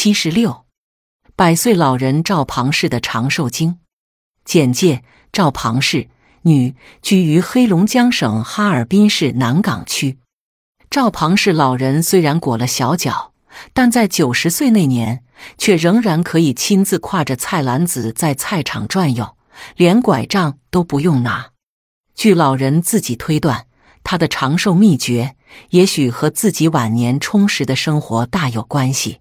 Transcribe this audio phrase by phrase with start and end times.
[0.00, 0.64] 七十六，
[1.34, 3.80] 百岁老人赵庞氏的长寿经
[4.44, 6.08] 简介：赵庞氏，
[6.42, 10.20] 女，居于黑龙江省哈尔滨市南岗区。
[10.88, 13.32] 赵庞氏老人虽然裹了小脚，
[13.72, 15.24] 但在九十岁那年，
[15.58, 19.36] 却仍然可以亲自挎着菜篮子在菜场转悠，
[19.74, 21.50] 连拐杖都不用拿。
[22.14, 23.66] 据老人自己推断，
[24.04, 25.34] 他的长寿秘诀
[25.70, 29.18] 也许和自己晚年充实的生活大有关系。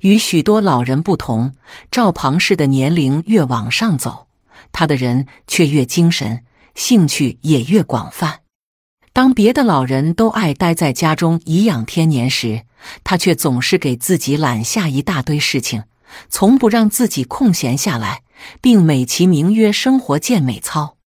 [0.00, 1.54] 与许多老人不同，
[1.90, 4.26] 赵庞氏的年龄越往上走，
[4.72, 8.40] 他的人却越精神，兴趣也越广泛。
[9.12, 12.62] 当别的老人都爱待在家中颐养天年时，
[13.04, 15.84] 他却总是给自己揽下一大堆事情，
[16.28, 18.22] 从不让自己空闲下来，
[18.60, 20.96] 并美其名曰“生活健美操”。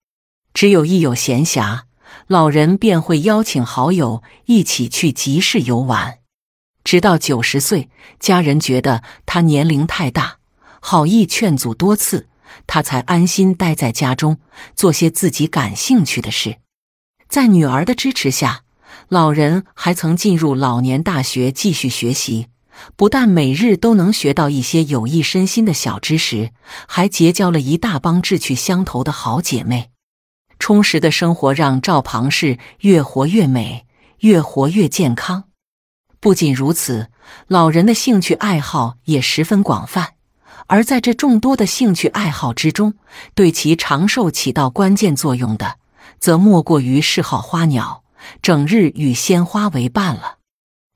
[0.54, 1.80] 只有一有闲暇，
[2.28, 6.18] 老人便会邀请好友一起去集市游玩。
[6.84, 7.88] 直到九十岁，
[8.20, 10.36] 家人觉得他年龄太大，
[10.80, 12.28] 好意劝阻多次，
[12.66, 14.38] 他才安心待在家中，
[14.76, 16.58] 做些自己感兴趣的事。
[17.26, 18.60] 在女儿的支持下，
[19.08, 22.48] 老人还曾进入老年大学继续学习，
[22.96, 26.50] 不但每日都能学到一些有益身心的小知识，
[26.86, 29.90] 还结交了一大帮志趣相投的好姐妹。
[30.58, 33.86] 充实的生活让赵庞氏越活越美，
[34.20, 35.44] 越活越健康。
[36.24, 37.10] 不仅如此，
[37.48, 40.14] 老人的兴趣爱好也十分广泛，
[40.68, 42.94] 而在这众多的兴趣爱好之中，
[43.34, 45.76] 对其长寿起到关键作用的，
[46.18, 48.04] 则莫过于嗜好花鸟，
[48.40, 50.38] 整日与鲜花为伴了。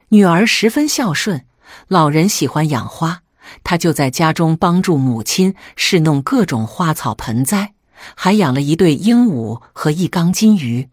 [0.08, 1.44] 女儿十分孝顺，
[1.88, 3.20] 老人喜欢养花，
[3.62, 7.74] 她就在家中帮助母亲侍弄各种花草盆栽，
[8.14, 10.88] 还养了一对鹦鹉和一缸金鱼。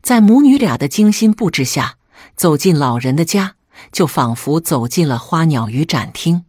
[0.00, 1.96] 在母女俩的精心布置下。
[2.36, 3.56] 走进老人的家，
[3.92, 6.44] 就仿佛走进了花鸟鱼展厅。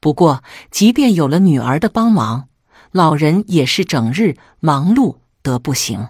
[0.00, 2.48] 不过，即便有了女儿的帮忙，
[2.92, 6.08] 老人也是整日忙碌得不行。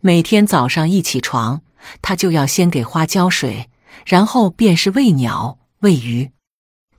[0.00, 1.62] 每天早上一起床，
[2.00, 3.68] 他就要先给花浇水，
[4.06, 6.30] 然后便是喂鸟、喂鱼。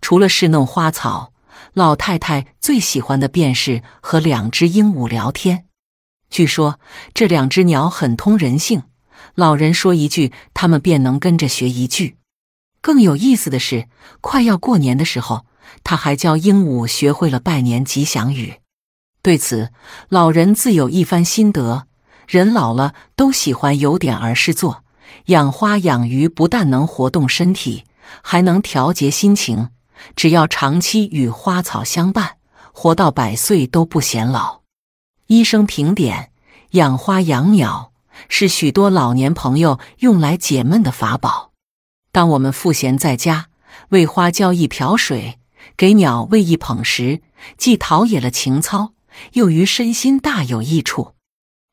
[0.02, 1.34] 除了侍弄花草，
[1.74, 5.66] 老太太最喜欢的便是和两只鹦鹉聊天。
[6.30, 6.80] 据说
[7.14, 8.84] 这两只鸟很通人性。
[9.36, 12.18] 老人说一句，他们便能跟着学一句。
[12.82, 13.88] 更有意思的是，
[14.22, 15.46] 快要过年的时候，
[15.84, 18.56] 他还教鹦鹉学会了拜年吉祥语。
[19.22, 19.72] 对此，
[20.10, 21.86] 老人自有一番心得：
[22.28, 24.84] 人老了都喜欢有点儿事做，
[25.26, 27.84] 养花养鱼不但能活动身体，
[28.24, 29.70] 还能调节心情。
[30.16, 32.38] 只要长期与花草相伴，
[32.74, 34.62] 活到百岁都不显老。
[35.28, 36.32] 医生评点：
[36.72, 37.91] 养花养鸟。
[38.30, 41.52] 是许多老年朋友用来解闷的法宝。
[42.12, 43.48] 当我们赋闲在家，
[43.90, 45.40] 为花浇一瓢水，
[45.78, 47.22] 给鸟喂一捧食，
[47.58, 48.94] 既陶冶了情操，
[49.34, 51.14] 又于身心大有益处。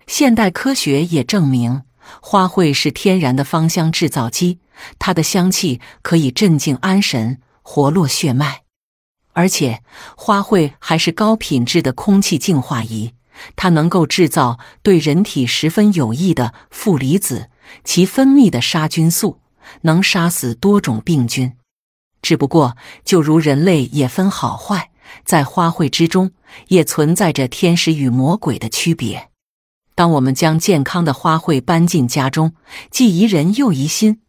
[0.06, 1.82] 现代科学也证明，
[2.22, 4.60] 花卉是天然的芳香制造机，
[4.98, 8.62] 它的香气可以镇静安神、活络血脉，
[9.32, 9.82] 而且
[10.16, 13.12] 花卉还是高品质的空气净化仪。
[13.56, 17.50] 它能够制造对人体十分有益的负离子，
[17.84, 19.40] 其分泌的杀菌素
[19.82, 21.52] 能杀死多种病菌。
[22.20, 24.90] 只不过，就如人类也分好坏，
[25.24, 26.32] 在花卉之中
[26.68, 29.28] 也存在着天使与魔鬼的区别。
[29.94, 32.54] 当我们将健康的花卉搬进家中，
[32.90, 34.20] 既宜人又宜心；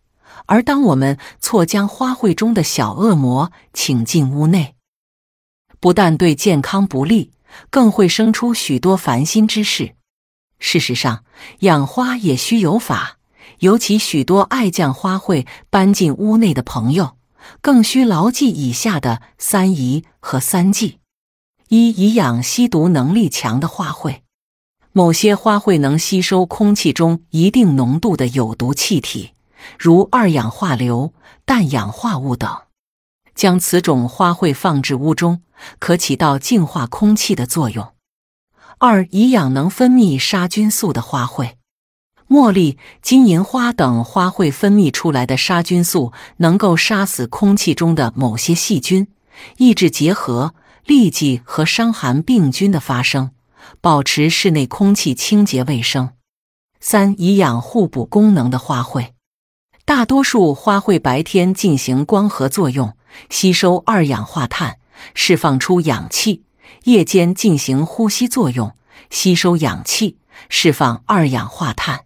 [0.46, 4.76] 而当我们错将花卉中的小恶魔请进屋内，
[5.80, 7.32] 不但对健康不利。
[7.70, 9.96] 更会生出许多烦心之事。
[10.60, 11.24] 事实上，
[11.60, 13.18] 养花也需有法，
[13.60, 17.16] 尤其许多爱将花卉搬进屋内的朋友，
[17.62, 21.00] 更需牢记以下的三宜和三忌：
[21.70, 24.20] 一、以养吸毒能力强的花卉。
[24.92, 29.32] 某些花卉能吸收空气中一定浓度的有毒气体，
[29.78, 31.14] 如二氧化硫、
[31.46, 32.69] 氮氧化物等。
[33.40, 35.44] 将此种花卉放置屋中，
[35.80, 37.94] 可起到净化空气的作用。
[38.80, 41.54] 二、以养能分泌杀菌素的花卉，
[42.28, 49.08] 茉莉、金银花等花卉分泌出来的杀菌素，能够杀死空气中的某些细菌，
[49.56, 50.54] 抑制结核、
[50.86, 53.32] 痢疾和伤寒病菌的发生，
[53.80, 56.10] 保持室内空气清洁卫生。
[56.82, 59.12] 三、以养互补功能的花卉，
[59.86, 62.94] 大多数花卉白天进行光合作用。
[63.30, 64.78] 吸收二氧化碳，
[65.14, 66.44] 释放出氧气；
[66.84, 68.76] 夜间进行呼吸作用，
[69.10, 70.18] 吸收氧气，
[70.50, 72.06] 释放二氧化碳。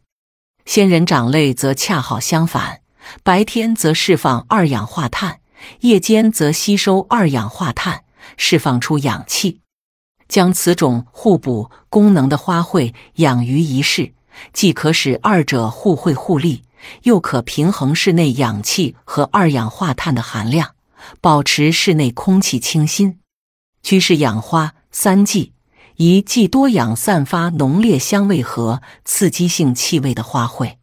[0.66, 2.82] 仙人掌类则恰好相反，
[3.24, 5.40] 白天则释放二氧化碳，
[5.82, 8.04] 夜间则吸收二氧化碳，
[8.38, 9.60] 释放出氧气。
[10.30, 14.14] 将此种互补功能的花卉养于一室，
[14.52, 16.64] 既可使二者互惠互利，
[17.04, 20.72] 又可平衡室内氧气和二氧化碳的含量，
[21.22, 23.20] 保持室内空气清新。
[23.82, 25.54] 居室养花三忌：
[25.98, 30.76] 一、忌多养散发浓烈香味和刺激性气味的花卉。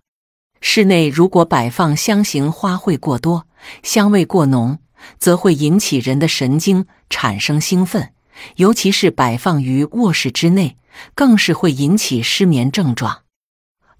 [0.60, 3.46] 室内如果摆放香型花卉过多，
[3.82, 4.78] 香味过浓，
[5.18, 8.12] 则会引起人的神经产生兴奋，
[8.56, 10.76] 尤其是摆放于卧室之内，
[11.14, 13.22] 更是会引起失眠症状。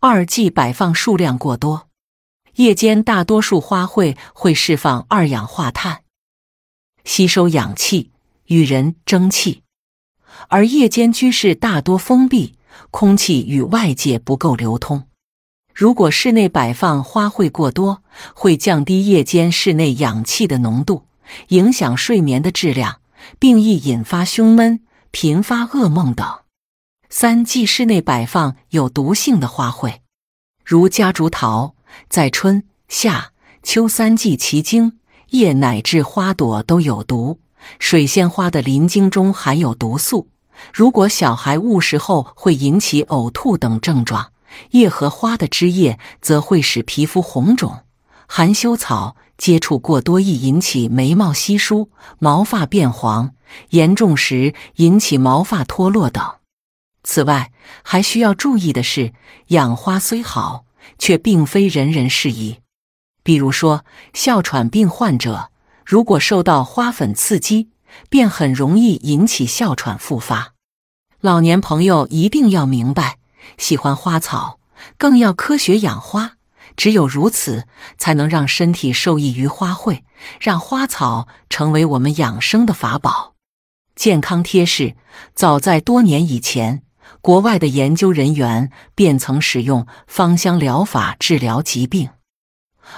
[0.01, 1.89] 二忌摆放数量过多，
[2.57, 6.03] 夜间大多数花卉会释放二氧化碳，
[7.05, 8.11] 吸收氧气
[8.47, 9.63] 与人争气，
[10.49, 12.55] 而夜间居室大多封闭，
[12.91, 15.07] 空气与外界不够流通。
[15.75, 18.03] 如果室内摆放花卉过多，
[18.35, 21.07] 会降低夜间室内氧气的浓度，
[21.49, 23.01] 影响睡眠的质量，
[23.39, 24.81] 并易引发胸闷、
[25.11, 26.27] 频发噩梦等。
[27.09, 30.01] 三忌室内摆放有毒性的花卉，
[30.65, 31.75] 如夹竹桃，
[32.09, 33.33] 在春夏
[33.63, 35.00] 秋三季其茎、
[35.31, 37.41] 叶乃至花朵都有毒。
[37.79, 40.29] 水仙花的鳞茎中含有毒素，
[40.73, 44.33] 如果小孩误食后，会引起呕吐等症状。
[44.71, 47.81] 叶和花的枝叶则会使皮肤红肿，
[48.27, 53.33] 含羞草接触过多易引起眉毛稀疏、毛发变黄，
[53.71, 56.25] 严重时引起毛发脱落等。
[57.03, 59.13] 此外，还需要注意的是，
[59.49, 60.65] 养花虽好，
[60.99, 62.60] 却并非人人适宜。
[63.31, 65.51] 比如说，哮喘病患者
[65.87, 67.69] 如果受到花粉刺激，
[68.09, 70.55] 便很容易引起哮喘复发。
[71.21, 73.19] 老年朋友一定要明白。
[73.57, 74.59] 喜欢花草，
[74.99, 76.33] 更要科学养花。
[76.77, 77.69] 只有如此，
[77.99, 80.01] 才能让身体受益于花卉，
[80.41, 83.35] 让花草成为我们养生的法宝。
[83.95, 84.97] 健康贴士：
[85.37, 86.83] 早在多年以前，
[87.21, 92.09] 国外的研究人员便曾使用芳香疗法治疗疾病，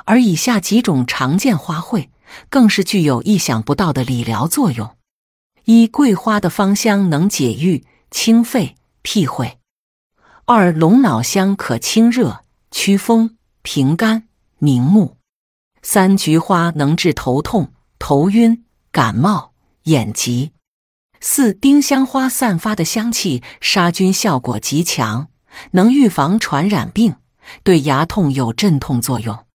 [0.05, 2.09] 而以下几种常见花卉，
[2.49, 4.97] 更是具有意想不到的理疗作用。
[5.65, 9.55] 一、桂花的芳香能解郁、清肺、辟秽。
[10.45, 14.29] 二龙脑香可清热祛风平肝
[14.59, 15.17] 明目。
[15.83, 19.53] 三菊花能治头痛头晕感冒
[19.85, 20.53] 眼疾。
[21.21, 25.29] 四丁香花散发的香气杀菌效果极强，
[25.71, 27.15] 能预防传染病，
[27.63, 29.47] 对牙痛有镇痛作用。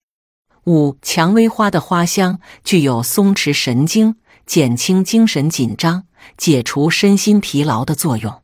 [0.67, 6.03] 五蔷薇花的花香具有松弛神经、减轻精神紧张、
[6.35, 8.43] 解除身心疲劳的作用。